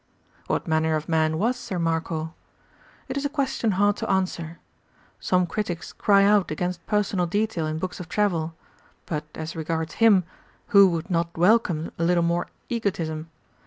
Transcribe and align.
* 0.01 0.37
68. 0.45 0.49
What 0.49 0.67
manner 0.67 0.95
of 0.95 1.07
man 1.07 1.37
was 1.37 1.55
Ser 1.55 1.77
Marco? 1.77 2.33
It 3.07 3.17
is 3.17 3.23
a 3.25 3.29
question 3.29 3.73
hard 3.73 3.97
to 3.97 4.09
answer. 4.09 4.57
Some 5.19 5.45
critics 5.45 5.93
cry 5.93 6.23
out 6.23 6.49
against 6.49 6.83
per 6.87 6.95
jj;^ 6.97 6.97
personal 6.99 7.27
sonal 7.27 7.29
detail 7.29 7.67
in 7.67 7.77
books 7.77 7.99
of 7.99 8.09
Travel; 8.09 8.55
but 9.05 9.25
as 9.35 9.55
regards 9.55 9.93
him 10.01 10.23
3een'b"ur 10.23 10.25
who 10.69 10.89
would 10.89 11.11
not 11.11 11.37
welcome 11.37 11.91
a 11.99 12.03
little 12.03 12.23
more 12.23 12.47
egotism 12.67 13.29